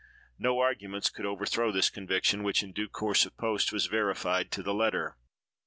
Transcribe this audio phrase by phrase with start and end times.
[0.39, 4.63] No arguments could overthrow this conviction, which, in due course of post, was verified to
[4.63, 5.15] the letter.